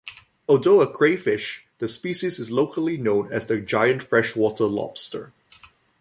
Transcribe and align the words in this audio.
Although 0.49 0.81
a 0.81 0.91
crayfish, 0.91 1.63
the 1.77 1.87
species 1.87 2.39
is 2.39 2.49
locally 2.51 2.97
known 2.97 3.31
as 3.31 3.45
the 3.45 3.61
giant 3.61 4.01
freshwater 4.01 4.65
lobster. 4.65 5.31